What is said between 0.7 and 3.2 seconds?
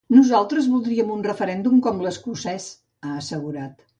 voldríem un referèndum com l’escocès, ha